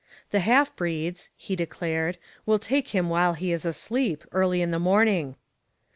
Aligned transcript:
'The 0.31 0.39
half 0.39 0.75
breeds,' 0.75 1.29
he 1.37 1.55
declared, 1.55 2.17
'will 2.47 2.57
take 2.57 2.87
him 2.87 3.07
while 3.07 3.33
he 3.35 3.51
is 3.51 3.65
asleep, 3.65 4.23
early 4.31 4.59
in 4.63 4.71
the 4.71 4.79
morning.' 4.79 5.35